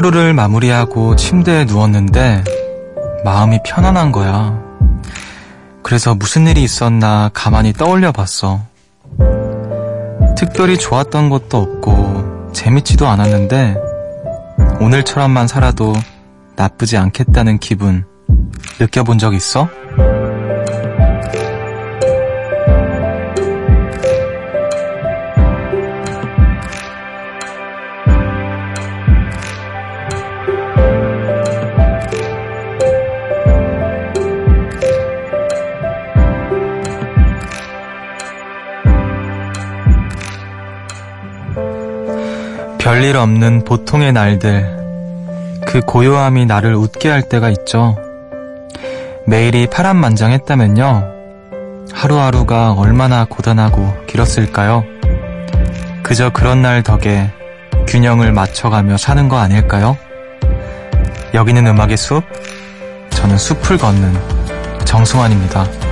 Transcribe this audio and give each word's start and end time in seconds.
하루를 0.00 0.32
마무리하고 0.32 1.14
침대에 1.14 1.66
누웠는데 1.66 2.42
마음이 3.22 3.58
편안한 3.66 4.12
거야. 4.12 4.58
그래서 5.82 6.14
무슨 6.14 6.46
일이 6.46 6.62
있었나 6.62 7.28
가만히 7.34 7.74
떠올려 7.74 8.10
봤어. 8.10 8.62
특별히 10.38 10.78
좋았던 10.78 11.28
것도 11.28 11.58
없고 11.58 12.52
재밌지도 12.54 13.06
않았는데 13.06 13.76
오늘처럼만 14.80 15.46
살아도 15.46 15.92
나쁘지 16.56 16.96
않겠다는 16.96 17.58
기분 17.58 18.06
느껴본 18.80 19.18
적 19.18 19.34
있어? 19.34 19.68
별일 43.10 43.16
없는 43.16 43.64
보통의 43.64 44.12
날들. 44.12 45.60
그 45.66 45.80
고요함이 45.80 46.46
나를 46.46 46.74
웃게 46.76 47.08
할 47.08 47.22
때가 47.22 47.50
있죠. 47.50 47.96
매일이 49.26 49.66
파란만장했다면요. 49.66 51.08
하루하루가 51.92 52.72
얼마나 52.72 53.24
고단하고 53.24 54.06
길었을까요? 54.06 54.84
그저 56.04 56.30
그런 56.30 56.62
날 56.62 56.84
덕에 56.84 57.32
균형을 57.88 58.32
맞춰가며 58.32 58.96
사는 58.96 59.28
거 59.28 59.38
아닐까요? 59.38 59.96
여기는 61.34 61.66
음악의 61.66 61.96
숲, 61.96 62.22
저는 63.10 63.38
숲을 63.38 63.76
걷는 63.78 64.14
정승환입니다. 64.84 65.89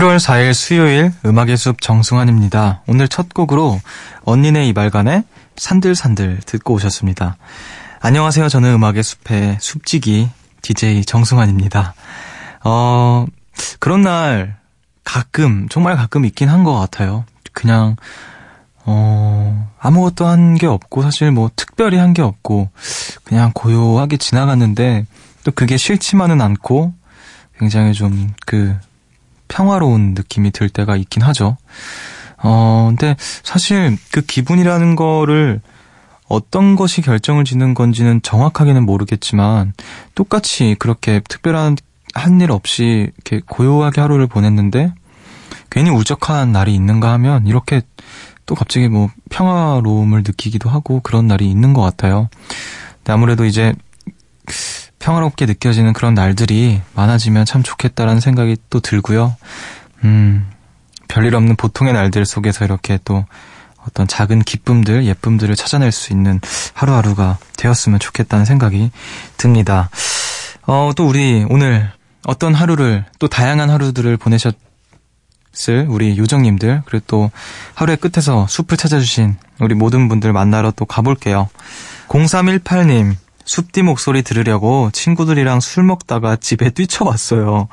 7월 0.00 0.16
4일 0.16 0.54
수요일 0.54 1.12
음악의 1.26 1.58
숲 1.58 1.82
정승환입니다. 1.82 2.80
오늘 2.86 3.06
첫 3.06 3.34
곡으로 3.34 3.78
언니네 4.24 4.66
이발관의 4.68 5.24
산들산들 5.56 6.40
듣고 6.46 6.72
오셨습니다. 6.72 7.36
안녕하세요. 8.00 8.48
저는 8.48 8.72
음악의 8.72 9.02
숲의 9.02 9.58
숲지기 9.60 10.30
DJ 10.62 11.04
정승환입니다. 11.04 11.92
어, 12.64 13.26
그런 13.78 14.00
날 14.00 14.56
가끔, 15.04 15.68
정말 15.68 15.96
가끔 15.96 16.24
있긴 16.24 16.48
한 16.48 16.64
것 16.64 16.74
같아요. 16.78 17.26
그냥, 17.52 17.96
어, 18.86 19.70
아무것도 19.78 20.24
한 20.26 20.54
게 20.56 20.66
없고, 20.66 21.02
사실 21.02 21.30
뭐 21.30 21.50
특별히 21.56 21.98
한 21.98 22.14
게 22.14 22.22
없고, 22.22 22.70
그냥 23.24 23.50
고요하게 23.52 24.16
지나갔는데, 24.16 25.04
또 25.44 25.50
그게 25.50 25.76
싫지만은 25.76 26.40
않고, 26.40 26.94
굉장히 27.58 27.92
좀 27.92 28.32
그, 28.46 28.74
평화로운 29.50 30.14
느낌이 30.14 30.50
들 30.52 30.70
때가 30.70 30.96
있긴 30.96 31.22
하죠. 31.22 31.58
어, 32.42 32.86
근데 32.88 33.16
사실 33.42 33.98
그 34.12 34.22
기분이라는 34.22 34.96
거를 34.96 35.60
어떤 36.28 36.76
것이 36.76 37.02
결정을 37.02 37.44
짓는 37.44 37.74
건지는 37.74 38.22
정확하게는 38.22 38.86
모르겠지만 38.86 39.74
똑같이 40.14 40.76
그렇게 40.78 41.20
특별한 41.28 41.76
한 42.14 42.40
일 42.40 42.50
없이 42.50 43.10
이렇게 43.14 43.40
고요하게 43.46 44.00
하루를 44.00 44.26
보냈는데 44.26 44.92
괜히 45.70 45.90
우적한 45.90 46.50
날이 46.52 46.74
있는가 46.74 47.12
하면 47.12 47.46
이렇게 47.46 47.82
또 48.46 48.54
갑자기 48.54 48.88
뭐 48.88 49.10
평화로움을 49.28 50.24
느끼기도 50.26 50.68
하고 50.70 51.00
그런 51.00 51.26
날이 51.28 51.48
있는 51.48 51.72
것 51.72 51.82
같아요. 51.82 52.28
근데 52.98 53.12
아무래도 53.12 53.44
이제 53.44 53.74
평화롭게 55.00 55.46
느껴지는 55.46 55.92
그런 55.92 56.14
날들이 56.14 56.80
많아지면 56.94 57.46
참 57.46 57.62
좋겠다라는 57.64 58.20
생각이 58.20 58.56
또 58.68 58.78
들고요. 58.80 59.34
음, 60.04 60.48
별일 61.08 61.34
없는 61.34 61.56
보통의 61.56 61.92
날들 61.92 62.24
속에서 62.24 62.64
이렇게 62.64 62.98
또 63.04 63.24
어떤 63.86 64.06
작은 64.06 64.40
기쁨들, 64.40 65.04
예쁨들을 65.06 65.56
찾아낼 65.56 65.90
수 65.90 66.12
있는 66.12 66.38
하루하루가 66.74 67.38
되었으면 67.56 67.98
좋겠다는 67.98 68.44
생각이 68.44 68.90
듭니다. 69.36 69.88
어, 70.66 70.92
또 70.94 71.08
우리 71.08 71.46
오늘 71.48 71.90
어떤 72.26 72.54
하루를, 72.54 73.06
또 73.18 73.26
다양한 73.26 73.70
하루들을 73.70 74.18
보내셨을 74.18 74.54
우리 75.88 76.18
요정님들, 76.18 76.82
그리고 76.84 77.04
또 77.08 77.30
하루의 77.74 77.96
끝에서 77.96 78.46
숲을 78.46 78.76
찾아주신 78.76 79.36
우리 79.60 79.74
모든 79.74 80.08
분들 80.08 80.34
만나러 80.34 80.70
또 80.72 80.84
가볼게요. 80.84 81.48
0318님, 82.08 83.16
숲디 83.50 83.82
목소리 83.82 84.22
들으려고 84.22 84.90
친구들이랑 84.92 85.58
술 85.58 85.82
먹다가 85.82 86.36
집에 86.36 86.70
뛰쳐왔어요. 86.70 87.66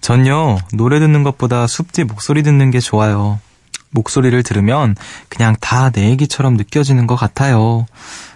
전요, 0.00 0.56
노래 0.72 1.00
듣는 1.00 1.22
것보다 1.22 1.66
숲디 1.66 2.04
목소리 2.04 2.42
듣는 2.42 2.70
게 2.70 2.80
좋아요. 2.80 3.38
목소리를 3.90 4.42
들으면 4.42 4.96
그냥 5.28 5.54
다 5.60 5.90
내 5.90 6.08
얘기처럼 6.08 6.54
느껴지는 6.56 7.06
것 7.06 7.16
같아요. 7.16 7.84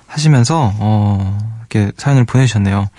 하시면서, 0.06 0.74
어, 0.76 1.38
이렇게 1.60 1.92
사연을 1.96 2.26
보내주셨네요. 2.26 2.90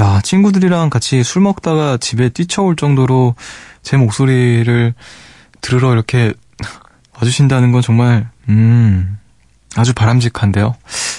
야, 0.00 0.20
친구들이랑 0.20 0.90
같이 0.90 1.22
술 1.22 1.42
먹다가 1.42 1.98
집에 1.98 2.30
뛰쳐올 2.30 2.74
정도로 2.74 3.36
제 3.80 3.96
목소리를 3.96 4.92
들으러 5.60 5.92
이렇게 5.92 6.34
와주신다는 7.14 7.70
건 7.70 7.80
정말, 7.80 8.28
음, 8.48 9.18
아주 9.76 9.94
바람직한데요. 9.94 10.74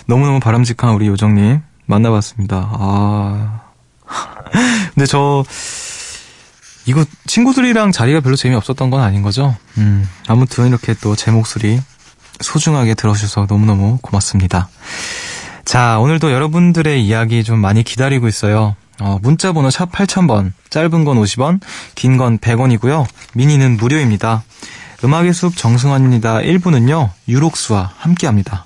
너무너무 0.07 0.41
바람직한 0.41 0.93
우리 0.93 1.07
요정님 1.07 1.61
만나봤습니다. 1.89 2.69
아. 2.71 3.61
근데 4.93 5.05
저, 5.05 5.43
이거 6.85 7.03
친구들이랑 7.27 7.91
자리가 7.91 8.21
별로 8.21 8.35
재미없었던 8.35 8.89
건 8.89 9.01
아닌 9.01 9.21
거죠? 9.21 9.55
음, 9.77 10.07
아무튼 10.27 10.67
이렇게 10.67 10.93
또 10.95 11.15
제 11.15 11.31
목소리 11.31 11.79
소중하게 12.41 12.93
들어주셔서 12.95 13.47
너무너무 13.49 13.97
고맙습니다. 14.01 14.69
자, 15.65 15.99
오늘도 15.99 16.31
여러분들의 16.31 17.05
이야기 17.05 17.43
좀 17.43 17.59
많이 17.59 17.83
기다리고 17.83 18.27
있어요. 18.27 18.75
어, 19.01 19.17
문자 19.21 19.51
번호 19.53 19.69
샵 19.69 19.91
8000번, 19.91 20.51
짧은 20.69 21.03
건 21.05 21.17
50원, 21.17 21.59
긴 21.95 22.17
건 22.17 22.37
100원이고요. 22.39 23.05
미니는 23.33 23.77
무료입니다. 23.77 24.43
음악의 25.03 25.33
숲 25.33 25.55
정승환입니다. 25.55 26.39
1부는요, 26.39 27.09
유록스와 27.27 27.93
함께 27.97 28.25
합니다. 28.27 28.65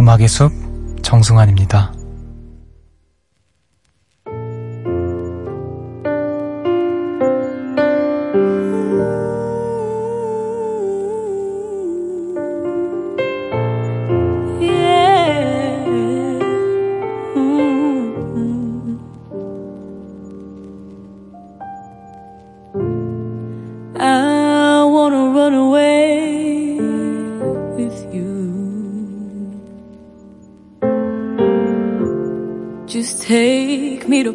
음악의 0.00 0.28
숲 0.28 0.50
정승환입니다. 1.02 1.99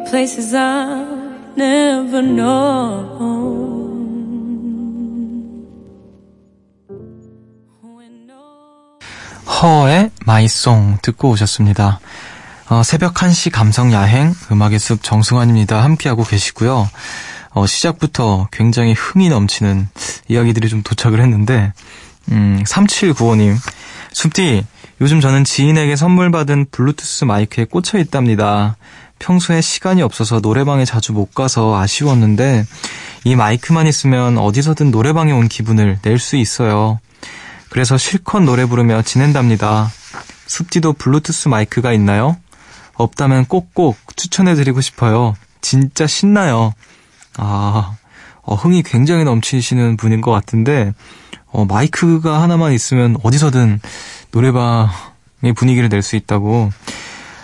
Places 0.08 0.54
I 0.54 1.04
never 1.56 2.22
known. 2.22 3.36
허의 9.62 10.10
마이송 10.26 10.98
듣고 11.02 11.30
오셨습니다. 11.30 12.00
어, 12.68 12.82
새벽 12.82 13.14
1시 13.14 13.50
감성 13.50 13.92
야행 13.92 14.34
음악의 14.50 14.78
숲 14.78 15.02
정승환입니다. 15.02 15.82
함께하고 15.82 16.24
계시고요. 16.24 16.88
어, 17.50 17.66
시작부터 17.66 18.48
굉장히 18.52 18.92
흥이 18.92 19.30
넘치는 19.30 19.88
이야기들이 20.28 20.68
좀 20.68 20.82
도착을 20.82 21.20
했는데 21.20 21.72
음, 22.30 22.62
3795님 22.66 23.56
숲디 24.16 24.64
요즘 25.02 25.20
저는 25.20 25.44
지인에게 25.44 25.94
선물 25.94 26.30
받은 26.30 26.68
블루투스 26.70 27.26
마이크에 27.26 27.66
꽂혀 27.66 27.98
있답니다. 27.98 28.78
평소에 29.18 29.60
시간이 29.60 30.00
없어서 30.00 30.40
노래방에 30.40 30.86
자주 30.86 31.12
못 31.12 31.34
가서 31.34 31.76
아쉬웠는데 31.76 32.64
이 33.24 33.36
마이크만 33.36 33.86
있으면 33.86 34.38
어디서든 34.38 34.90
노래방에 34.90 35.32
온 35.32 35.48
기분을 35.48 35.98
낼 36.02 36.18
수 36.18 36.36
있어요. 36.36 36.98
그래서 37.68 37.98
실컷 37.98 38.40
노래 38.40 38.64
부르며 38.64 39.02
지낸답니다. 39.02 39.90
숲디도 40.46 40.94
블루투스 40.94 41.48
마이크가 41.48 41.92
있나요? 41.92 42.38
없다면 42.94 43.44
꼭꼭 43.44 43.98
추천해드리고 44.16 44.80
싶어요. 44.80 45.36
진짜 45.60 46.06
신나요. 46.06 46.72
아, 47.36 47.96
어, 48.46 48.54
흥이 48.54 48.82
굉장히 48.84 49.24
넘치시는 49.24 49.96
분인 49.96 50.20
것 50.20 50.30
같은데, 50.30 50.94
어, 51.52 51.64
마이크가 51.64 52.40
하나만 52.42 52.72
있으면 52.72 53.16
어디서든 53.22 53.80
노래방의 54.30 55.52
분위기를 55.56 55.88
낼 55.88 56.02
수 56.02 56.16
있다고. 56.16 56.70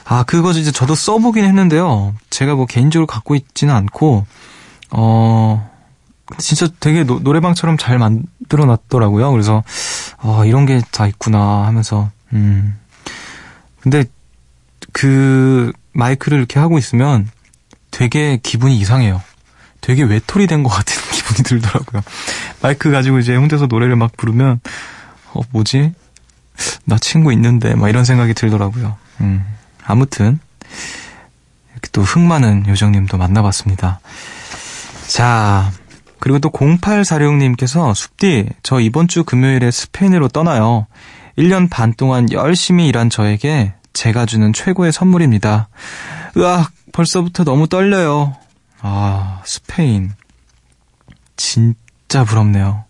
아, 0.05 0.23
그거 0.25 0.51
이제 0.53 0.71
저도 0.73 0.95
써보긴 0.95 1.45
했는데요. 1.45 2.15
제가 2.31 2.55
뭐 2.55 2.67
개인적으로 2.67 3.07
갖고 3.07 3.35
있지는 3.35 3.75
않고, 3.75 4.27
어, 4.91 5.71
진짜 6.39 6.69
되게 6.81 7.05
노, 7.05 7.19
노래방처럼 7.21 7.77
잘 7.79 7.99
만들어 7.99 8.65
놨더라고요. 8.67 9.31
그래서, 9.33 9.63
아, 10.19 10.45
이런 10.47 10.67
게 10.67 10.81
다 10.93 11.07
있구나 11.07 11.67
하면서, 11.67 12.11
음. 12.33 12.79
근데 13.81 14.05
그 14.93 15.73
마이크를 15.93 16.39
이렇게 16.39 16.61
하고 16.61 16.79
있으면 16.79 17.29
되게 17.91 18.39
기분이 18.43 18.77
이상해요. 18.79 19.21
되게 19.83 20.03
외톨이 20.05 20.47
된 20.47 20.63
것 20.63 20.71
같은 20.71 20.95
기분이 21.13 21.43
들더라고요. 21.45 22.03
마이크 22.63 22.91
가지고 22.91 23.19
이제 23.19 23.37
혼자서 23.37 23.67
노래를 23.67 23.97
막 23.97 24.17
부르면, 24.17 24.61
어, 25.35 25.41
뭐지? 25.51 25.93
나 26.85 26.97
친구 26.99 27.33
있는데, 27.35 27.75
막 27.75 27.89
이런 27.91 28.05
생각이 28.05 28.33
들더라고요. 28.35 28.97
음. 29.21 29.45
아무튼, 29.85 30.39
이렇게 31.73 31.89
또 31.93 32.03
흥 32.03 32.27
많은 32.29 32.67
요정님도 32.69 33.19
만나봤습니다. 33.19 34.01
자, 35.09 35.71
그리고 36.21 36.39
또 36.39 36.51
0846님께서 36.51 37.95
숲디, 37.95 38.49
저 38.63 38.81
이번 38.81 39.09
주 39.09 39.25
금요일에 39.25 39.71
스페인으로 39.71 40.29
떠나요. 40.29 40.87
1년 41.37 41.69
반 41.69 41.93
동안 41.95 42.31
열심히 42.31 42.87
일한 42.87 43.11
저에게 43.11 43.75
제가 43.93 44.27
주는 44.27 44.53
최고의 44.53 44.93
선물입니다. 44.93 45.69
으악, 46.37 46.71
벌써부터 46.93 47.45
너무 47.45 47.67
떨려요. 47.69 48.37
아, 48.83 49.41
스페인. 49.45 50.13
진짜 51.37 52.25
부럽네요. 52.25 52.85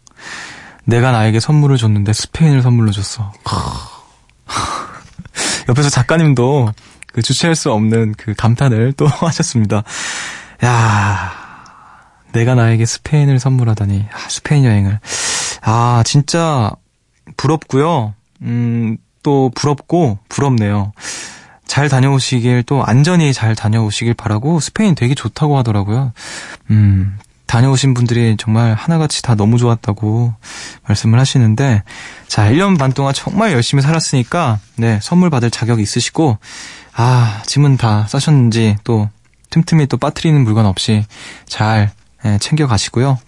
내가 0.84 1.12
나에게 1.12 1.38
선물을 1.38 1.76
줬는데 1.76 2.12
스페인을 2.12 2.62
선물로 2.62 2.90
줬어. 2.90 3.32
옆에서 5.68 5.90
작가님도 5.90 6.72
그 7.12 7.22
주체할 7.22 7.54
수 7.54 7.70
없는 7.70 8.14
그 8.16 8.34
감탄을 8.34 8.94
또 8.94 9.06
하셨습니다. 9.28 9.84
야 10.64 11.32
내가 12.32 12.54
나에게 12.54 12.86
스페인을 12.86 13.38
선물하다니. 13.38 14.06
아, 14.12 14.28
스페인 14.28 14.64
여행을. 14.64 14.98
아, 15.60 16.02
진짜 16.04 16.70
부럽고요. 17.36 18.14
음, 18.40 18.96
또 19.22 19.50
부럽고 19.54 20.18
부럽네요. 20.28 20.92
잘 21.72 21.88
다녀오시길 21.88 22.64
또 22.64 22.84
안전히 22.84 23.32
잘 23.32 23.54
다녀오시길 23.54 24.12
바라고 24.12 24.60
스페인 24.60 24.94
되게 24.94 25.14
좋다고 25.14 25.56
하더라고요. 25.56 26.12
음, 26.68 27.18
다녀오신 27.46 27.94
분들이 27.94 28.36
정말 28.38 28.74
하나같이 28.74 29.22
다 29.22 29.34
너무 29.34 29.56
좋았다고 29.56 30.34
말씀을 30.86 31.18
하시는데 31.18 31.82
자, 32.28 32.50
1년 32.50 32.78
반 32.78 32.92
동안 32.92 33.14
정말 33.14 33.52
열심히 33.52 33.82
살았으니까 33.82 34.58
네, 34.76 34.98
선물 35.00 35.30
받을 35.30 35.50
자격이 35.50 35.82
있으시고 35.82 36.36
아, 36.94 37.42
짐은 37.46 37.78
다 37.78 38.06
싸셨는지 38.06 38.76
또 38.84 39.08
틈틈이 39.48 39.86
또 39.86 39.96
빠뜨리는 39.96 40.38
물건 40.44 40.66
없이 40.66 41.06
잘 41.46 41.90
네, 42.22 42.36
챙겨 42.36 42.66
가시고요. 42.66 43.18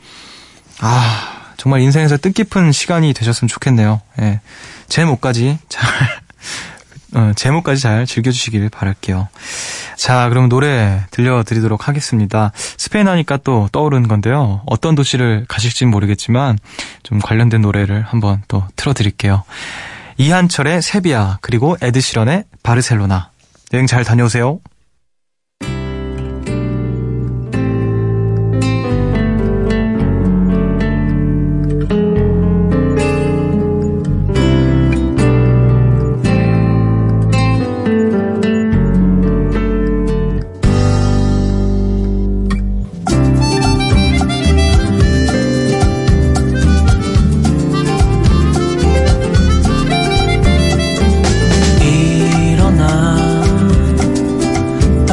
아, 0.80 1.52
정말 1.56 1.80
인생에서 1.80 2.18
뜻깊은 2.18 2.72
시간이 2.72 3.14
되셨으면 3.14 3.48
좋겠네요. 3.48 4.02
예. 4.20 4.40
제 4.90 5.06
목까지 5.06 5.56
잘, 5.70 5.88
어, 7.14 7.32
제목까지 7.34 7.80
잘 7.80 8.06
즐겨주시길 8.06 8.68
바랄게요. 8.70 9.28
자, 9.96 10.28
그럼 10.28 10.48
노래 10.48 11.00
들려드리도록 11.10 11.88
하겠습니다. 11.88 12.52
스페인 12.54 13.08
하니까 13.08 13.36
또 13.38 13.68
떠오르는 13.72 14.08
건데요. 14.08 14.62
어떤 14.66 14.94
도시를 14.94 15.44
가실진 15.48 15.90
모르겠지만 15.90 16.58
좀 17.02 17.20
관련된 17.20 17.60
노래를 17.62 18.02
한번 18.02 18.42
또 18.48 18.64
틀어드릴게요. 18.76 19.44
이한철의 20.16 20.82
세비야, 20.82 21.38
그리고 21.40 21.76
에드시런의 21.80 22.44
바르셀로나. 22.62 23.30
여행 23.72 23.86
잘 23.86 24.04
다녀오세요. 24.04 24.60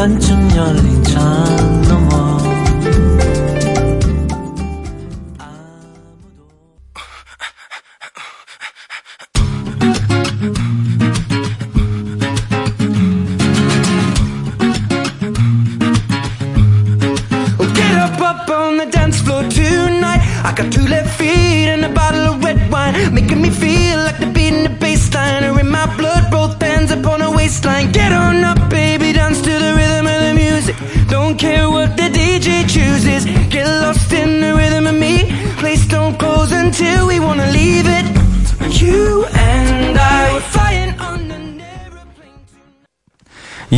반쯤 0.02 0.50
열린 0.56 1.04
창 1.04 1.81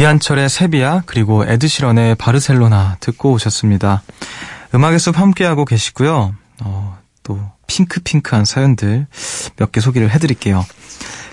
이한철의 0.03 0.50
세비야 0.50 1.03
그리고 1.05 1.45
에드시런의 1.45 2.15
바르셀로나 2.15 2.98
듣고 3.00 3.31
오셨습니다. 3.31 4.03
음악의 4.75 5.00
숲 5.00 5.17
함께하고 5.17 5.63
계시고요. 5.63 6.36
어, 6.62 6.98
또 7.24 7.39
핑크핑크한 7.67 8.43
사연들 8.43 9.07
몇 9.55 9.72
개 9.72 9.79
소개를 9.79 10.12
해드릴게요. 10.12 10.65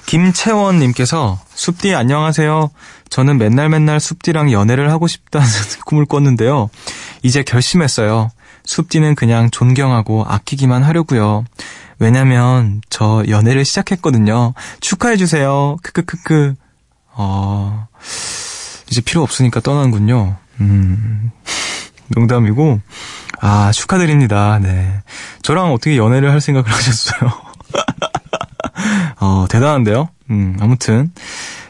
김채원님께서 0.06 1.40
숲디 1.52 1.96
안녕하세요. 1.96 2.70
저는 3.08 3.38
맨날 3.38 3.68
맨날 3.70 3.98
숲디랑 3.98 4.52
연애를 4.52 4.92
하고 4.92 5.08
싶다는 5.08 5.48
꿈을 5.84 6.06
꿨는데요. 6.06 6.70
이제 7.24 7.42
결심했어요. 7.42 8.30
숲디는 8.66 9.16
그냥 9.16 9.50
존경하고 9.50 10.24
아끼기만 10.28 10.84
하려고요. 10.84 11.44
왜냐면 11.98 12.82
저 12.88 13.24
연애를 13.28 13.64
시작했거든요. 13.64 14.54
축하해주세요. 14.80 15.78
크크크크. 15.82 16.54
어... 17.14 17.88
이제 18.90 19.00
필요 19.00 19.22
없으니까 19.22 19.60
떠나는군요. 19.60 20.36
음, 20.60 21.30
농담이고, 22.08 22.80
아, 23.40 23.70
축하드립니다. 23.72 24.58
네. 24.60 25.00
저랑 25.42 25.72
어떻게 25.72 25.96
연애를 25.96 26.30
할 26.30 26.40
생각을 26.40 26.68
하셨어요? 26.70 27.30
어, 29.20 29.46
대단한데요? 29.48 30.08
음, 30.30 30.56
아무튼. 30.60 31.12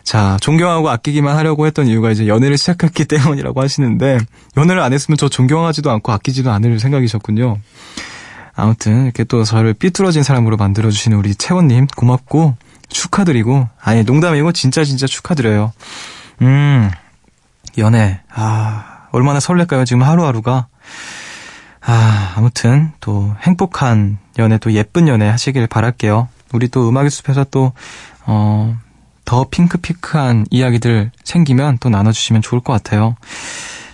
자, 0.02 0.38
존경하고 0.40 0.88
아끼기만 0.90 1.36
하려고 1.36 1.66
했던 1.66 1.86
이유가 1.86 2.10
이제 2.10 2.26
연애를 2.26 2.58
시작했기 2.58 3.04
때문이라고 3.06 3.60
하시는데, 3.62 4.18
연애를 4.56 4.82
안 4.82 4.92
했으면 4.92 5.16
저 5.16 5.28
존경하지도 5.28 5.90
않고 5.90 6.10
아끼지도 6.12 6.50
않을 6.50 6.80
생각이셨군요. 6.80 7.58
아무튼, 8.56 9.04
이렇게 9.04 9.24
또 9.24 9.44
저를 9.44 9.74
삐뚤어진 9.74 10.22
사람으로 10.22 10.56
만들어주시는 10.56 11.16
우리 11.16 11.34
채원님, 11.34 11.86
고맙고, 11.96 12.56
축하드리고, 12.88 13.68
아니, 13.80 14.02
농담이고, 14.02 14.52
진짜 14.52 14.82
진짜 14.84 15.06
축하드려요. 15.06 15.72
음, 16.42 16.90
연애, 17.78 18.20
아, 18.32 19.06
얼마나 19.12 19.40
설렐까요, 19.40 19.84
지금 19.84 20.02
하루하루가. 20.02 20.68
아, 21.80 22.34
아무튼, 22.36 22.92
또, 23.00 23.34
행복한 23.42 24.18
연애, 24.38 24.58
또 24.58 24.72
예쁜 24.72 25.08
연애 25.08 25.28
하시길 25.28 25.66
바랄게요. 25.66 26.28
우리 26.52 26.68
또 26.68 26.88
음악의 26.88 27.10
숲에서 27.10 27.44
또, 27.50 27.72
어, 28.26 28.76
더 29.24 29.46
핑크피크한 29.48 30.46
이야기들 30.50 31.12
생기면 31.24 31.78
또 31.78 31.88
나눠주시면 31.88 32.42
좋을 32.42 32.60
것 32.60 32.72
같아요. 32.72 33.16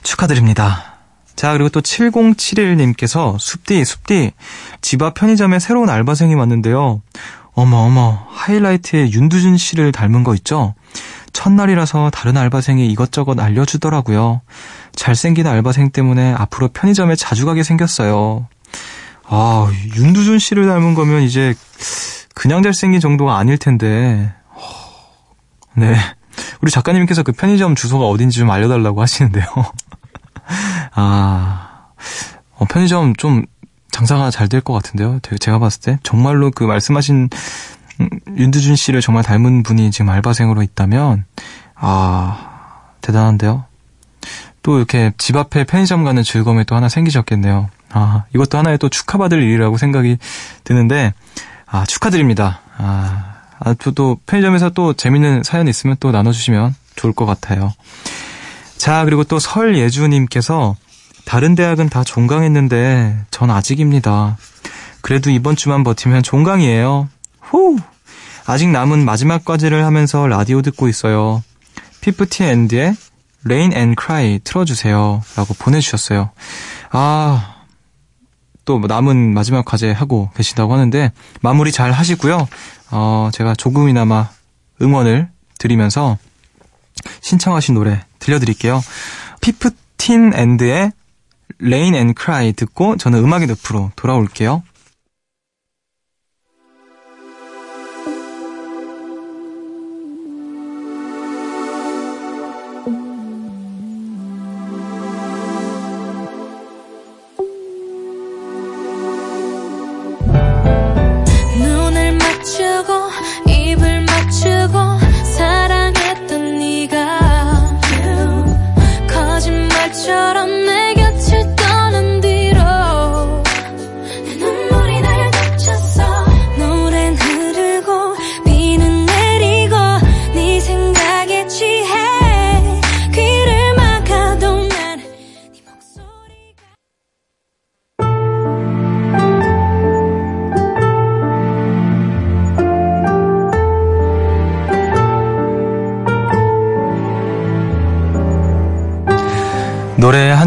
축하드립니다. 0.02 0.94
자, 1.34 1.52
그리고 1.52 1.68
또 1.68 1.82
7071님께서 1.82 3.38
숲디, 3.38 3.84
숲디, 3.84 4.32
집 4.80 5.02
앞 5.02 5.14
편의점에 5.14 5.58
새로운 5.58 5.90
알바생이 5.90 6.34
왔는데요. 6.34 7.02
어머, 7.52 7.76
어머, 7.78 8.26
하이라이트에 8.30 9.10
윤두준 9.10 9.58
씨를 9.58 9.92
닮은 9.92 10.24
거 10.24 10.34
있죠? 10.36 10.74
첫날이라서 11.36 12.10
다른 12.10 12.36
알바생이 12.38 12.86
이것저것 12.88 13.38
알려주더라고요. 13.38 14.40
잘생긴 14.94 15.46
알바생 15.46 15.90
때문에 15.90 16.32
앞으로 16.32 16.68
편의점에 16.68 17.14
자주 17.14 17.44
가게 17.44 17.62
생겼어요. 17.62 18.48
아, 19.28 19.70
윤두준 19.96 20.38
씨를 20.38 20.66
닮은 20.66 20.94
거면 20.94 21.22
이제 21.22 21.54
그냥 22.34 22.62
잘생긴 22.62 23.00
정도가 23.00 23.36
아닐 23.36 23.58
텐데. 23.58 24.32
네. 25.74 25.94
우리 26.62 26.70
작가님께서 26.70 27.22
그 27.22 27.32
편의점 27.32 27.74
주소가 27.74 28.06
어딘지 28.06 28.38
좀 28.38 28.50
알려달라고 28.50 29.02
하시는데요. 29.02 29.44
아, 30.94 31.68
어, 32.56 32.64
편의점 32.64 33.14
좀 33.16 33.44
장사가 33.90 34.30
잘 34.30 34.48
될 34.48 34.62
것 34.62 34.72
같은데요. 34.72 35.20
제가 35.38 35.58
봤을 35.58 35.80
때. 35.82 35.98
정말로 36.02 36.50
그 36.50 36.64
말씀하신 36.64 37.16
음, 37.24 37.28
윤두준 38.36 38.76
씨를 38.76 39.00
정말 39.00 39.24
닮은 39.24 39.62
분이 39.62 39.90
지금 39.90 40.10
알바생으로 40.10 40.62
있다면, 40.62 41.24
아, 41.74 42.90
대단한데요. 43.00 43.64
또 44.62 44.78
이렇게 44.78 45.12
집 45.16 45.36
앞에 45.36 45.64
편의점 45.64 46.04
가는 46.04 46.22
즐거움이 46.22 46.64
또 46.64 46.74
하나 46.74 46.88
생기셨겠네요. 46.88 47.68
아, 47.90 48.24
이것도 48.34 48.58
하나의 48.58 48.78
또 48.78 48.88
축하받을 48.88 49.42
일이라고 49.42 49.76
생각이 49.76 50.18
드는데, 50.64 51.14
아, 51.66 51.84
축하드립니다. 51.86 52.60
아, 52.76 53.34
아, 53.58 53.74
또 53.94 54.18
편의점에서 54.26 54.70
또 54.70 54.92
재밌는 54.92 55.42
사연 55.44 55.68
있으면 55.68 55.96
또 56.00 56.10
나눠주시면 56.10 56.74
좋을 56.96 57.12
것 57.12 57.26
같아요. 57.26 57.72
자, 58.76 59.04
그리고 59.04 59.24
또 59.24 59.38
설예주님께서 59.38 60.76
다른 61.24 61.54
대학은 61.54 61.88
다 61.88 62.04
종강했는데 62.04 63.24
전 63.30 63.50
아직입니다. 63.50 64.36
그래도 65.00 65.30
이번 65.30 65.56
주만 65.56 65.84
버티면 65.84 66.22
종강이에요. 66.22 67.08
후! 67.46 67.76
아직 68.46 68.68
남은 68.68 69.04
마지막 69.04 69.44
과제를 69.44 69.84
하면서 69.84 70.26
라디오 70.26 70.62
듣고 70.62 70.88
있어요. 70.88 71.42
피프티 72.00 72.44
앤드의 72.44 72.96
Rain 73.44 73.72
and 73.72 73.96
Cry 74.00 74.40
틀어주세요. 74.44 75.22
라고 75.36 75.54
보내주셨어요. 75.54 76.30
아, 76.90 77.56
또 78.64 78.78
남은 78.78 79.34
마지막 79.34 79.64
과제 79.64 79.90
하고 79.92 80.30
계시다고 80.36 80.74
하는데 80.74 81.12
마무리 81.40 81.72
잘 81.72 81.92
하시고요. 81.92 82.48
어, 82.90 83.30
제가 83.32 83.54
조금이나마 83.54 84.28
응원을 84.82 85.28
드리면서 85.58 86.18
신청하신 87.22 87.74
노래 87.74 88.02
들려드릴게요. 88.18 88.82
피프틴 89.40 90.34
앤드의 90.34 90.92
Rain 91.62 91.94
and 91.94 92.14
Cry 92.20 92.52
듣고 92.52 92.96
저는 92.96 93.20
음악의 93.20 93.46
늪으로 93.46 93.92
돌아올게요. 93.96 94.62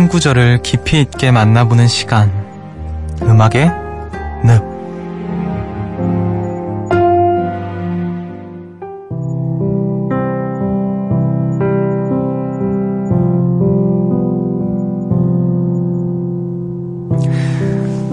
한 0.09 0.11
구절을 0.11 0.63
깊이 0.63 1.01
있게 1.01 1.29
만나보는 1.29 1.87
시간. 1.87 2.31
음악의 3.21 3.71
늪. 4.43 4.79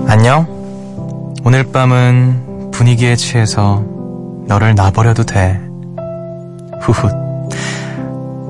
안녕. 0.06 0.46
오늘 1.44 1.64
밤은 1.72 2.72
분위기에 2.72 3.16
취해서 3.16 3.82
너를 4.46 4.74
놔버려도 4.74 5.24
돼. 5.24 5.58
후훗. 6.82 7.10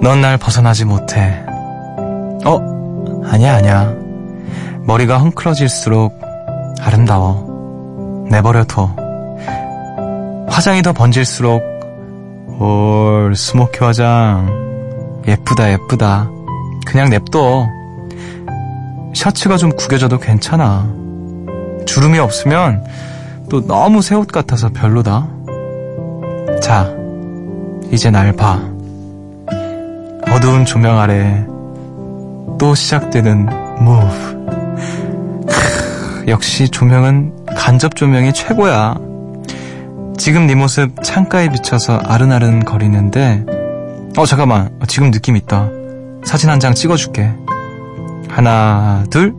넌 0.03 0.21
날 0.21 0.37
벗어나지 0.37 0.85
못해. 0.85 1.45
어? 2.45 2.76
아니야, 3.31 3.57
아니야. 3.57 3.95
머리가 4.85 5.19
헝클어질수록 5.19 6.21
아름다워. 6.81 8.27
내버려둬. 8.31 8.95
화장이 10.49 10.83
더 10.83 10.93
번질수록, 10.93 11.63
올, 12.61 13.35
스모키 13.37 13.85
화장. 13.85 15.23
예쁘다, 15.27 15.73
예쁘다. 15.73 16.31
그냥 16.87 17.11
냅둬. 17.11 17.67
셔츠가 19.15 19.57
좀 19.57 19.71
구겨져도 19.71 20.19
괜찮아. 20.19 20.89
주름이 21.87 22.19
없으면 22.19 22.85
또 23.51 23.65
너무 23.67 24.03
새 24.03 24.15
옷 24.15 24.29
같아서 24.29 24.69
별로다. 24.71 25.29
자, 26.61 26.91
이제 27.91 28.11
날 28.11 28.33
봐. 28.33 28.61
어두운 30.31 30.65
조명 30.65 30.99
아래 30.99 31.45
또 32.59 32.75
시작되는 32.75 33.49
move. 33.81 34.37
역시 36.29 36.69
조명은 36.69 37.47
간접 37.57 37.95
조명이 37.95 38.33
최고야. 38.33 38.95
지금 40.17 40.47
네 40.47 40.55
모습 40.55 40.91
창가에 41.03 41.51
비쳐서 41.51 41.99
아른아른 42.05 42.65
거리는데, 42.65 43.45
어, 44.17 44.25
잠깐만. 44.27 44.71
지금 44.89 45.11
느낌 45.11 45.37
있다. 45.37 45.69
사진 46.25 46.49
한 46.51 46.59
장 46.59 46.75
찍어줄게. 46.75 47.33
하나, 48.29 49.05
둘. 49.11 49.35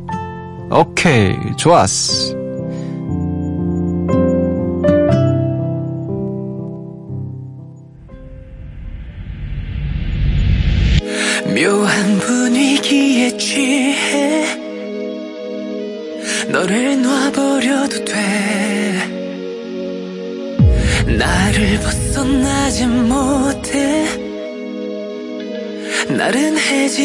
오케이. 0.72 1.36
좋았어. 1.58 2.37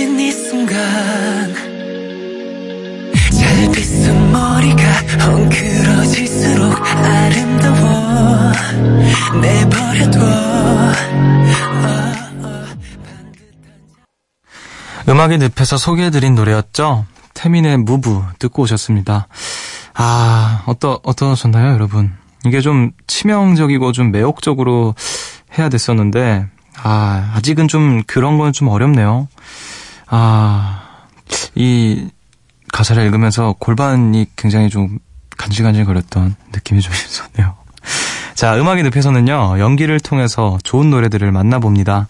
나른해진 0.02 0.18
이 0.20 0.32
순간 0.32 0.74
잘 3.32 3.70
빗은 3.72 4.32
머리가 4.32 4.82
헝클어질수록 5.24 6.84
아름다워 6.84 8.52
내버려둬. 9.40 10.20
음악의 15.08 15.38
늪에서 15.38 15.76
소개해드린 15.76 16.34
노래였죠? 16.34 17.06
태민의 17.34 17.78
무브 17.78 18.22
듣고 18.38 18.62
오셨습니다. 18.62 19.28
아, 19.94 20.62
어떠, 20.66 21.00
어떠셨나요, 21.02 21.72
여러분? 21.72 22.12
이게 22.46 22.60
좀 22.60 22.92
치명적이고 23.06 23.92
좀 23.92 24.10
매혹적으로 24.10 24.94
해야 25.58 25.68
됐었는데, 25.68 26.46
아, 26.82 27.32
아직은 27.36 27.68
좀 27.68 28.02
그런 28.06 28.38
건 28.38 28.52
좀 28.52 28.68
어렵네요. 28.68 29.28
아, 30.14 30.82
이 31.54 32.06
가사를 32.70 33.02
읽으면서 33.02 33.54
골반이 33.58 34.26
굉장히 34.36 34.68
좀 34.68 34.98
간질간질 35.38 35.86
거렸던 35.86 36.36
느낌이 36.52 36.82
좀 36.82 36.92
있었네요. 36.94 37.54
자, 38.34 38.56
음악의 38.56 38.82
늪에서는요, 38.84 39.58
연기를 39.58 39.98
통해서 40.00 40.58
좋은 40.64 40.90
노래들을 40.90 41.32
만나봅니다. 41.32 42.08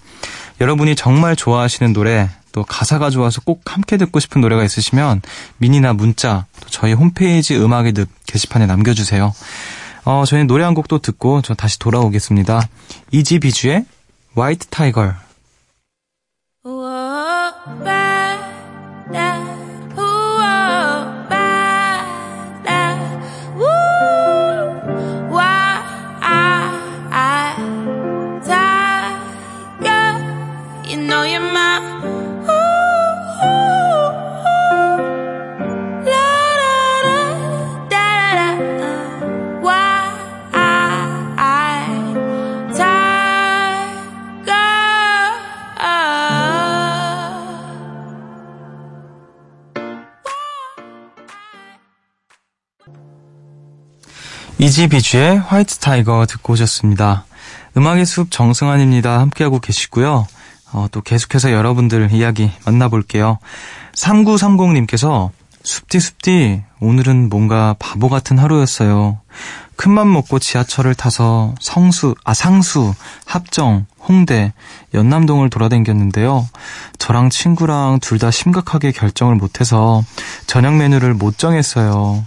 여러분이 0.61 0.97
정말 0.97 1.37
좋아하시는 1.37 1.93
노래, 1.93 2.29
또 2.51 2.65
가사가 2.65 3.11
좋아서 3.11 3.41
꼭 3.41 3.63
함께 3.67 3.97
듣고 3.97 4.19
싶은 4.19 4.41
노래가 4.41 4.65
있으시면 4.65 5.23
미니나 5.59 5.93
문자, 5.93 6.47
또 6.61 6.69
저희 6.71 6.95
홈페이지 6.95 7.57
음악의 7.57 7.93
늪 7.93 8.09
게시판에 8.27 8.67
남겨주세요. 8.67 9.33
어, 10.05 10.25
저희 10.27 10.45
노래 10.45 10.65
한 10.65 10.75
곡도 10.75 10.99
듣고 10.99 11.41
저 11.43 11.55
다시 11.55 11.79
돌아오겠습니다. 11.79 12.69
이지비주의 13.13 13.85
화이 14.35 14.57
트 17.65 18.02
Izzy 54.63 54.94
Bizu의 54.94 55.41
White 55.41 55.79
Tiger 55.79 56.25
듣고 56.29 56.53
오셨습니다. 56.53 57.25
음악의 57.77 58.07
숲 58.07 58.31
정승환입니다. 58.31 59.19
함께하고 59.19 59.59
계시고요. 59.59 60.25
어, 60.73 60.87
또 60.93 61.01
계속해서 61.01 61.51
여러분들 61.51 62.13
이야기 62.13 62.49
만나볼게요. 62.65 63.39
3930님께서 63.97 65.31
숲디 65.65 65.99
숲디 65.99 66.63
오늘은 66.79 67.29
뭔가 67.29 67.75
바보 67.81 68.09
같은 68.09 68.39
하루였어요. 68.39 69.19
큰맘 69.75 70.13
먹고 70.13 70.39
지하철을 70.39 70.95
타서 70.95 71.57
성수, 71.61 72.15
아 72.23 72.33
상수, 72.33 72.95
합정, 73.27 73.87
홍대, 73.99 74.53
연남동을 74.95 75.51
돌아다녔는데요. 75.51 76.47
저랑 76.99 77.31
친구랑 77.31 77.99
둘 78.01 78.21
다 78.21 78.31
심각하게 78.31 78.93
결정을 78.93 79.35
못해서 79.35 80.05
저녁 80.47 80.77
메뉴를 80.77 81.15
못 81.15 81.37
정했어요. 81.37 82.25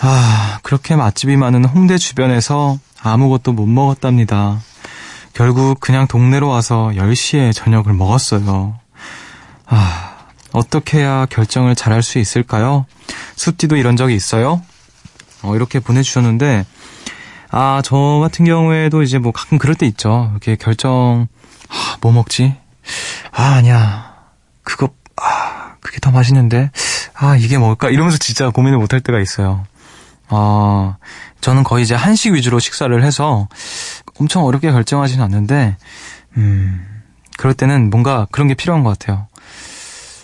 아, 0.00 0.58
그렇게 0.62 0.96
맛집이 0.96 1.36
많은 1.36 1.64
홍대 1.64 1.98
주변에서 1.98 2.78
아무것도 3.00 3.52
못 3.52 3.66
먹었답니다. 3.66 4.60
결국 5.32 5.80
그냥 5.80 6.06
동네로 6.06 6.48
와서 6.48 6.92
10시에 6.94 7.52
저녁을 7.54 7.92
먹었어요. 7.92 8.78
아, 9.66 10.14
어떻게 10.52 10.98
해야 10.98 11.26
결정을 11.26 11.74
잘할 11.74 12.02
수 12.02 12.18
있을까요? 12.18 12.86
숲디도 13.36 13.76
이런 13.76 13.96
적이 13.96 14.14
있어요? 14.14 14.62
어, 15.42 15.54
이렇게 15.56 15.80
보내주셨는데, 15.80 16.64
아, 17.50 17.82
저 17.84 17.96
같은 18.22 18.44
경우에도 18.44 19.02
이제 19.02 19.18
뭐 19.18 19.32
가끔 19.32 19.58
그럴 19.58 19.74
때 19.74 19.86
있죠. 19.86 20.28
이렇게 20.32 20.56
결정, 20.56 21.26
아, 21.68 21.96
뭐 22.00 22.12
먹지? 22.12 22.54
아, 23.32 23.42
아니야. 23.54 24.14
그거, 24.62 24.90
아, 25.16 25.74
그게 25.80 25.98
더 26.00 26.10
맛있는데? 26.10 26.70
아, 27.14 27.36
이게 27.36 27.58
뭘까? 27.58 27.90
이러면서 27.90 28.18
진짜 28.18 28.50
고민을 28.50 28.78
못할 28.78 29.00
때가 29.00 29.20
있어요. 29.20 29.64
아, 30.36 30.96
저는 31.40 31.62
거의 31.62 31.84
이제 31.84 31.94
한식 31.94 32.32
위주로 32.34 32.58
식사를 32.58 33.04
해서 33.04 33.48
엄청 34.18 34.44
어렵게 34.44 34.72
결정하지는 34.72 35.24
않는데, 35.24 35.76
음, 36.36 36.84
그럴 37.38 37.54
때는 37.54 37.90
뭔가 37.90 38.26
그런 38.32 38.48
게 38.48 38.54
필요한 38.54 38.82
것 38.82 38.98
같아요. 38.98 39.28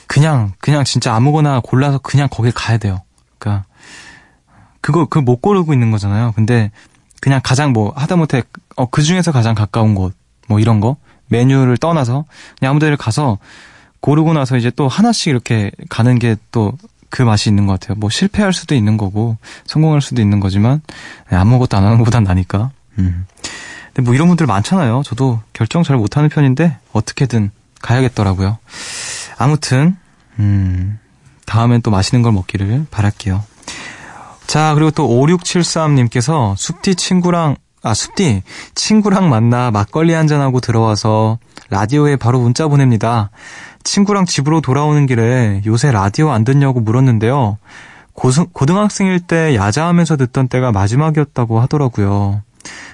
그냥, 0.09 0.53
그냥 0.61 0.83
진짜 0.85 1.15
아무거나 1.15 1.61
골라서 1.63 1.99
그냥 1.99 2.29
거길 2.29 2.53
가야 2.53 2.79
돼요. 2.79 3.03
그니까, 3.39 3.65
그거, 4.81 5.07
그 5.07 5.21
못 5.21 5.41
고르고 5.41 5.73
있는 5.73 5.91
거잖아요. 5.93 6.33
근데, 6.35 6.73
그냥 7.21 7.41
가장 7.45 7.73
뭐, 7.73 7.93
하다못해, 7.95 8.43
어, 8.77 8.87
그 8.87 9.03
중에서 9.03 9.31
가장 9.31 9.55
가까운 9.55 9.95
곳, 9.95 10.15
뭐 10.49 10.59
이런 10.59 10.81
거, 10.81 10.97
메뉴를 11.29 11.77
떠나서, 11.77 12.25
그냥 12.59 12.71
아무 12.71 12.81
데를 12.81 12.97
가서, 12.97 13.39
고르고 14.01 14.33
나서 14.33 14.57
이제 14.57 14.71
또 14.75 14.89
하나씩 14.89 15.29
이렇게 15.29 15.71
가는 15.91 16.19
게 16.19 16.35
또 16.51 16.73
그 17.11 17.23
맛이 17.23 17.51
있는 17.51 17.67
것 17.67 17.79
같아요. 17.79 17.97
뭐 17.99 18.09
실패할 18.09 18.53
수도 18.53 18.75
있는 18.75 18.97
거고 18.97 19.37
성공할 19.67 20.01
수도 20.01 20.23
있는 20.23 20.41
거지만 20.41 20.81
네, 21.31 21.37
아무것도 21.37 21.77
안 21.77 21.85
하는 21.85 21.99
것보단 21.99 22.25
나니까. 22.25 22.71
음. 22.99 23.27
근데 23.93 24.03
뭐 24.03 24.15
이런 24.15 24.29
분들 24.29 24.47
많잖아요. 24.47 25.03
저도 25.05 25.41
결정 25.53 25.83
잘 25.83 25.97
못하는 25.97 26.29
편인데 26.29 26.79
어떻게든 26.93 27.51
가야겠더라고요. 27.83 28.59
아무튼 29.37 29.97
음, 30.39 30.99
다음엔 31.47 31.83
또 31.83 31.91
맛있는 31.91 32.23
걸 32.23 32.33
먹기를 32.33 32.87
바랄게요. 32.91 33.43
자 34.47 34.75
그리고 34.75 34.91
또 34.91 35.09
5673님께서 35.09 36.57
숲디 36.57 36.95
친구랑 36.95 37.57
아 37.83 37.95
숲디 37.95 38.43
친구랑 38.75 39.31
만나 39.31 39.71
막걸리 39.71 40.13
한잔하고 40.13 40.61
들어와서 40.61 41.39
라디오에 41.71 42.17
바로 42.17 42.41
문자 42.41 42.69
보냅니다. 42.69 43.31
친구랑 43.85 44.27
집으로 44.27 44.61
돌아오는 44.61 45.07
길에 45.07 45.63
요새 45.67 45.91
라디오 45.91 46.31
안 46.31 46.45
듣냐고 46.45 46.81
물었는데요. 46.81 47.59
고등, 48.13 48.47
고등학생일 48.53 49.21
때 49.21 49.57
야자하면서 49.57 50.17
듣던 50.19 50.49
때가 50.49 50.73
마지막이었다고 50.73 51.61
하더라고요. 51.61 52.43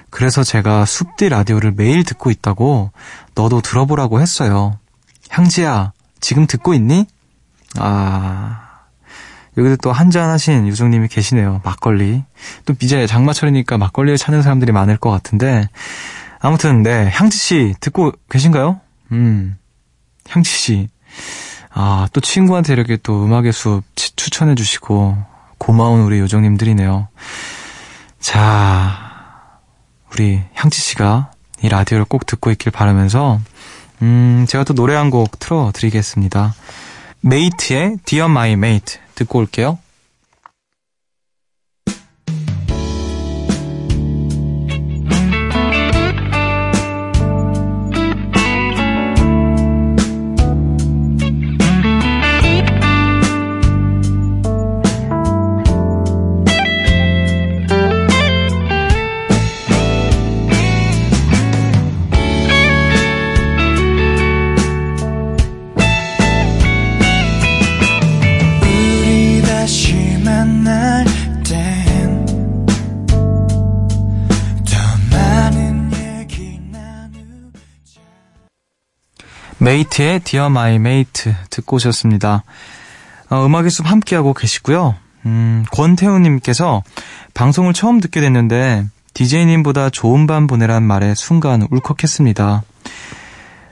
그래서 0.09 0.43
제가 0.43 0.85
숲디 0.85 1.27
라디오를 1.29 1.73
매일 1.75 2.05
듣고 2.05 2.31
있다고 2.31 2.91
너도 3.35 3.59
들어보라고 3.59 4.21
했어요. 4.21 4.77
향지야, 5.29 5.91
지금 6.21 6.47
듣고 6.47 6.73
있니? 6.73 7.05
아, 7.77 8.66
여기도 9.57 9.75
또 9.77 9.91
한잔 9.91 10.29
하신 10.29 10.67
유정님이 10.67 11.07
계시네요. 11.07 11.61
막걸리. 11.63 12.23
또 12.65 12.73
이제 12.79 13.07
장마철이니까 13.07 13.77
막걸리를 13.77 14.17
찾는 14.17 14.41
사람들이 14.43 14.71
많을 14.71 14.97
것 14.97 15.09
같은데. 15.09 15.67
아무튼, 16.39 16.83
네. 16.83 17.09
향지씨, 17.11 17.75
듣고 17.79 18.11
계신가요? 18.29 18.79
음. 19.11 19.57
향지 20.29 20.51
씨. 20.51 20.89
아, 21.73 22.07
또 22.13 22.21
친구한테 22.21 22.73
이렇게 22.73 22.97
또 23.01 23.25
음악의 23.25 23.51
숲 23.53 23.83
추천해 23.95 24.55
주시고 24.55 25.17
고마운 25.57 26.01
우리 26.01 26.19
요정님들이네요. 26.19 27.07
자, 28.19 29.59
우리 30.11 30.41
향지 30.53 30.81
씨가 30.81 31.31
이 31.61 31.69
라디오를 31.69 32.05
꼭 32.05 32.25
듣고 32.25 32.51
있길 32.51 32.71
바라면서 32.71 33.39
음, 34.01 34.45
제가 34.47 34.63
또 34.63 34.73
노래 34.73 34.95
한 34.95 35.09
곡 35.09 35.39
틀어 35.39 35.71
드리겠습니다. 35.73 36.53
메이트의 37.21 37.97
Dear 38.05 38.29
My 38.29 38.51
Mate 38.53 38.99
듣고 39.15 39.39
올게요. 39.39 39.79
메이트의 79.67 80.21
Dear 80.21 80.49
My 80.49 80.75
Mate 80.75 81.33
듣고 81.49 81.75
오셨습니다. 81.75 82.45
어, 83.29 83.45
음악의 83.45 83.69
숲 83.69 83.91
함께하고 83.91 84.33
계시고요. 84.33 84.95
음, 85.25 85.65
권태우님께서 85.73 86.83
방송을 87.33 87.73
처음 87.73 87.99
듣게 87.99 88.21
됐는데 88.21 88.85
DJ님보다 89.13 89.89
좋은 89.89 90.25
밤 90.25 90.47
보내란 90.47 90.83
말에 90.83 91.13
순간 91.15 91.67
울컥했습니다. 91.69 92.63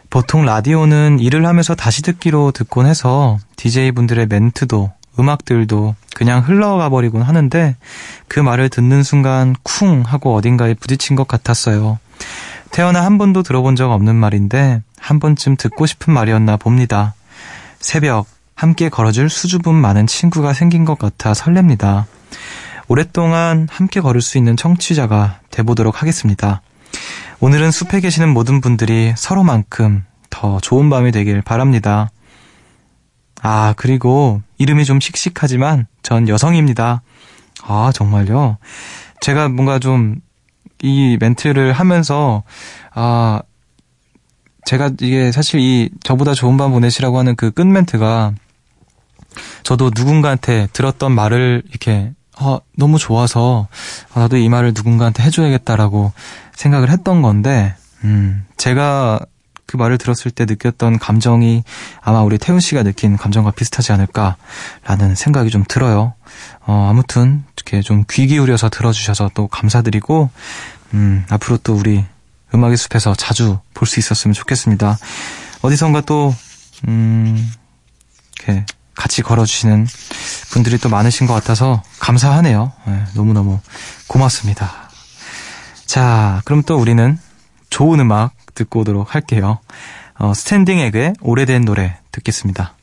보통 0.10 0.44
라디오는 0.44 1.20
일을 1.22 1.46
하면서 1.46 1.76
다시 1.76 2.02
듣기로 2.02 2.52
듣곤 2.52 2.88
해서 2.88 3.38
DJ분들의 3.56 4.28
멘트도 4.28 4.92
음악들도 5.18 5.96
그냥 6.14 6.42
흘러가 6.46 6.90
버리곤 6.90 7.22
하는데 7.22 7.78
그 8.28 8.42
말을 8.42 8.68
듣는 8.68 9.02
순간 9.04 9.56
쿵 9.64 10.04
하고 10.06 10.36
어딘가에 10.36 10.74
부딪힌 10.74 11.16
것 11.16 11.26
같았어요. 11.26 12.00
태어나 12.76 13.06
한 13.06 13.18
번도 13.18 13.42
들어본 13.42 13.78
적 13.78 13.90
없는 13.92 14.18
말인데 14.18 14.84
한 15.00 15.22
번쯤 15.22 15.56
듣고 15.56 15.86
싶은 15.86 16.14
말이었나 16.14 16.58
봅니다. 16.58 17.14
새벽 17.80 18.28
함께 18.54 18.90
걸어줄 18.90 19.30
수줍음 19.30 19.74
많은 19.74 20.08
친구가 20.08 20.52
생긴 20.52 20.84
것 20.84 21.00
같아 21.00 21.32
설렙니다. 21.32 22.04
오랫동안 22.90 23.70
함께 23.72 24.02
걸을 24.02 24.20
수 24.20 24.38
있는 24.38 24.58
청취자가 24.58 25.40
돼보도록 25.52 26.02
하겠습니다. 26.02 26.62
오늘은 27.40 27.72
숲에 27.72 28.02
계시는 28.02 28.34
모든 28.34 28.60
분들이 28.60 29.14
서로만큼 29.16 30.04
더 30.30 30.60
좋은 30.60 30.90
밤이 30.90 31.14
되길 31.14 31.44
바랍니다. 31.44 32.10
아, 33.42 33.74
그리고 33.78 34.42
이름이 34.58 34.84
좀 34.84 35.00
씩씩하지만 35.00 35.88
전 36.04 36.28
여성입니다. 36.28 37.04
아, 37.64 37.92
정말요? 37.94 38.58
제가 39.22 39.48
뭔가 39.48 39.80
좀 39.80 40.18
이 40.86 41.18
멘트를 41.20 41.74
하면서, 41.74 42.44
아, 42.94 43.42
제가 44.66 44.92
이게 45.02 45.32
사실 45.32 45.60
이 45.60 45.90
저보다 46.04 46.34
좋은 46.34 46.58
밤 46.58 46.72
보내시라고 46.72 47.20
하는 47.20 47.36
그 47.36 47.52
끝 47.52 47.66
멘트가 47.68 48.34
저도 49.64 49.92
누군가한테 49.96 50.68
들었던 50.74 51.12
말을 51.12 51.64
이렇게 51.70 52.12
어, 52.40 52.60
너무 52.78 52.98
좋아서 52.98 53.68
아, 54.14 54.22
나도 54.22 54.38
이 54.38 54.50
말을 54.50 54.74
누군가한테 54.76 55.24
해줘야겠다라고 55.24 56.14
생각을 56.56 56.90
했던 56.90 57.22
건데 57.22 57.76
음, 58.04 58.46
제가 58.58 59.20
그 59.68 59.78
말을 59.78 59.98
들었을 59.98 60.32
때 60.32 60.46
느꼈던 60.46 61.00
감정이 61.00 61.64
아마 62.02 62.22
우리 62.22 62.38
태훈 62.38 62.60
씨가 62.60 62.84
느낀 62.84 63.18
감정과 63.18 63.52
비슷하지 63.52 63.92
않을까라는 63.94 65.16
생각이 65.16 65.50
좀 65.50 65.64
들어요. 65.68 66.14
어, 66.66 66.88
아무튼 66.90 67.44
이렇게 67.56 67.82
좀 67.82 68.04
귀 68.08 68.28
기울여서 68.28 68.70
들어주셔서 68.70 69.32
또 69.34 69.48
감사드리고 69.48 70.30
음, 70.94 71.26
앞으로 71.30 71.58
또 71.58 71.74
우리 71.76 72.06
음악의 72.54 72.78
숲에서 72.78 73.16
자주 73.16 73.60
볼 73.74 73.88
수 73.88 74.00
있었으면 74.00 74.34
좋겠습니다. 74.34 74.98
어디선가 75.62 76.02
또 76.02 76.34
음, 76.88 77.52
이렇게 78.38 78.66
같이 78.96 79.22
걸어주시는 79.22 79.88
분들이 80.52 80.78
또 80.78 80.90
많으신 80.90 81.28
것 81.28 81.34
같아서 81.34 81.84
감사하네요. 82.00 82.72
네, 82.88 83.04
너무너무 83.16 83.60
고맙습니다. 84.08 84.90
자, 85.86 86.42
그럼 86.46 86.64
또 86.64 86.78
우리는 86.78 87.20
좋은 87.70 88.00
음악 88.00 88.34
듣고 88.54 88.82
오도록 88.82 89.16
할게요. 89.16 89.60
어, 90.18 90.34
스탠딩 90.34 90.80
에그의 90.80 91.14
오래된 91.22 91.66
노래 91.66 91.98
듣겠습니다. 92.12 92.74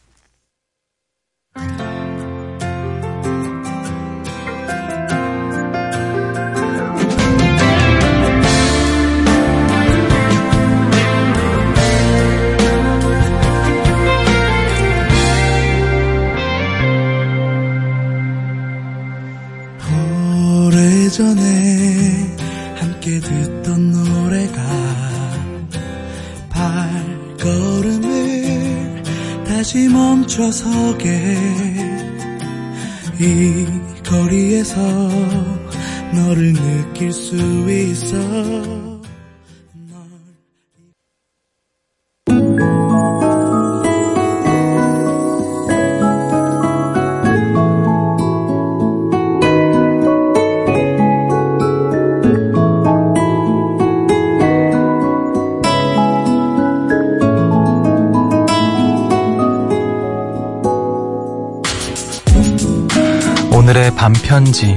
멈춰서게 30.52 31.08
이 33.18 33.66
거리에서 34.04 34.80
너를 36.14 36.52
느낄 36.52 37.10
수 37.12 37.36
있어 37.70 38.91
오늘의 63.82 63.96
반편지 63.96 64.74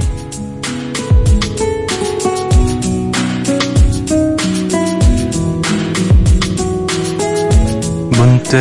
문득 8.10 8.58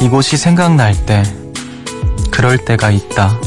이곳이 0.00 0.36
생각날 0.36 0.94
때 1.04 1.24
그럴 2.30 2.58
때가 2.58 2.92
있다. 2.92 3.40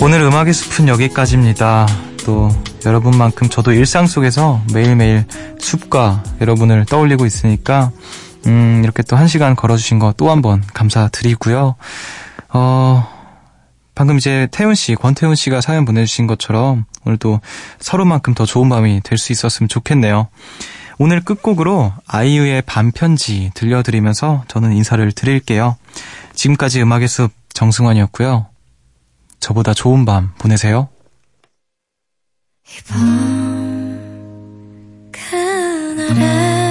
오늘 0.00 0.20
음악의 0.20 0.52
숲은 0.52 0.86
여기까지입니다. 0.86 1.88
또 2.24 2.50
여러분만큼 2.86 3.48
저도 3.48 3.72
일상 3.72 4.06
속에서 4.06 4.60
매일매일 4.72 5.24
숲과 5.58 6.22
여러분을 6.40 6.84
떠올리고 6.84 7.26
있으니까 7.26 7.90
음, 8.46 8.80
이렇게 8.84 9.02
또 9.02 9.16
한 9.16 9.26
시간 9.28 9.54
걸어주신 9.56 9.98
거 9.98 10.12
또 10.12 10.28
한 10.30 10.42
번 10.42 10.62
감사드리고요. 10.74 11.76
어, 12.52 13.08
방금 13.94 14.16
이제 14.16 14.48
태훈 14.50 14.74
씨, 14.74 14.94
권태훈 14.94 15.34
씨가 15.34 15.60
사연 15.60 15.84
보내주신 15.84 16.26
것처럼 16.26 16.84
오늘도 17.04 17.40
서로만큼 17.80 18.34
더 18.34 18.46
좋은 18.46 18.68
밤이 18.68 19.00
될 19.04 19.18
수 19.18 19.32
있었으면 19.32 19.68
좋겠네요. 19.68 20.28
오늘 20.98 21.20
끝곡으로 21.22 21.92
아이유의 22.06 22.62
반편지 22.62 23.50
들려드리면서 23.54 24.44
저는 24.48 24.72
인사를 24.72 25.10
드릴게요. 25.12 25.76
지금까지 26.34 26.82
음악의 26.82 27.08
숲 27.08 27.32
정승환이었고요. 27.54 28.46
저보다 29.40 29.72
좋은 29.74 30.04
밤 30.04 30.32
보내세요. 30.38 30.88
이밤 32.78 33.90
그날에 35.12 36.69